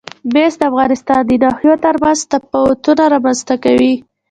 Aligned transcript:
مس 0.33 0.53
د 0.59 0.61
افغانستان 0.71 1.21
د 1.27 1.31
ناحیو 1.43 1.75
ترمنځ 1.85 2.19
تفاوتونه 2.33 3.03
رامنځ 3.13 3.39
ته 3.47 3.55
کوي. 3.63 3.93